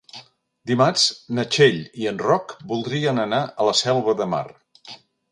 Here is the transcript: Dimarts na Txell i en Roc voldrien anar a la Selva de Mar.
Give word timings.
Dimarts 0.69 1.01
na 1.39 1.43
Txell 1.55 1.77
i 2.03 2.07
en 2.11 2.17
Roc 2.29 2.55
voldrien 2.71 3.25
anar 3.25 3.41
a 3.53 3.67
la 3.69 3.75
Selva 3.81 4.17
de 4.23 4.27
Mar. 4.33 4.41